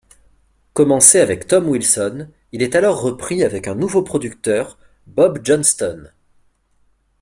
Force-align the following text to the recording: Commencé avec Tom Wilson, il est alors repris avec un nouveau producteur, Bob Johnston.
Commencé 0.73 1.19
avec 1.19 1.45
Tom 1.45 1.69
Wilson, 1.69 2.27
il 2.53 2.63
est 2.63 2.73
alors 2.73 2.99
repris 3.01 3.43
avec 3.43 3.67
un 3.67 3.75
nouveau 3.75 4.01
producteur, 4.01 4.79
Bob 5.05 5.41
Johnston. 5.45 6.09